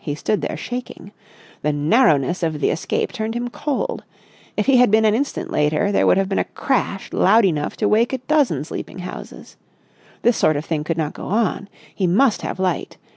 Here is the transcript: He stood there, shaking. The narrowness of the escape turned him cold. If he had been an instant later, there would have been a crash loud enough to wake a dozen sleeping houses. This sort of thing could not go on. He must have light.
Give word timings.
He 0.00 0.16
stood 0.16 0.40
there, 0.42 0.56
shaking. 0.56 1.12
The 1.62 1.72
narrowness 1.72 2.42
of 2.42 2.58
the 2.60 2.70
escape 2.70 3.12
turned 3.12 3.34
him 3.36 3.48
cold. 3.48 4.02
If 4.56 4.66
he 4.66 4.78
had 4.78 4.90
been 4.90 5.04
an 5.04 5.14
instant 5.14 5.52
later, 5.52 5.92
there 5.92 6.04
would 6.04 6.16
have 6.16 6.28
been 6.28 6.40
a 6.40 6.44
crash 6.44 7.12
loud 7.12 7.44
enough 7.44 7.76
to 7.76 7.86
wake 7.88 8.12
a 8.12 8.18
dozen 8.18 8.64
sleeping 8.64 8.98
houses. 8.98 9.56
This 10.22 10.36
sort 10.36 10.56
of 10.56 10.64
thing 10.64 10.82
could 10.82 10.98
not 10.98 11.12
go 11.12 11.26
on. 11.26 11.68
He 11.94 12.08
must 12.08 12.42
have 12.42 12.58
light. 12.58 12.96